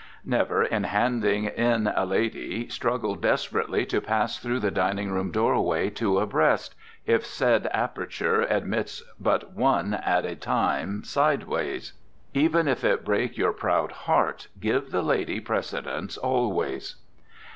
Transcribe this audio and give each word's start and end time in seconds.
Never, 0.25 0.63
in 0.63 0.85
handing 0.85 1.43
in 1.45 1.85
a 1.85 2.07
lady, 2.07 2.67
struggle 2.69 3.13
desperately 3.13 3.85
to 3.85 4.01
pass 4.01 4.39
through 4.39 4.59
the 4.59 4.71
dining 4.71 5.11
room 5.11 5.29
doorway 5.29 5.91
two 5.91 6.17
abreast, 6.17 6.73
if 7.05 7.23
said 7.23 7.69
aperture 7.71 8.41
admits 8.41 9.03
but 9.19 9.53
one 9.53 9.93
at 9.93 10.25
a 10.25 10.35
time 10.35 11.03
sidewise. 11.03 11.93
Even 12.33 12.67
if 12.67 12.83
it 12.83 13.05
break 13.05 13.37
your 13.37 13.53
proud 13.53 13.91
heart, 13.91 14.47
give 14.59 14.89
the 14.89 15.03
lady 15.03 15.39
precedence 15.39 16.17
always. 16.17 16.95